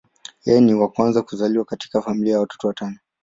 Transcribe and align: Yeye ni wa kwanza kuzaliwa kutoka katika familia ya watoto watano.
Yeye 0.45 0.59
ni 0.61 0.73
wa 0.73 0.89
kwanza 0.91 1.21
kuzaliwa 1.21 1.63
kutoka 1.63 1.77
katika 1.77 2.01
familia 2.01 2.33
ya 2.33 2.39
watoto 2.39 2.67
watano. 2.67 2.97